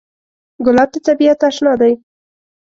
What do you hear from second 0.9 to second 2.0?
د طبیعت اشنا دی.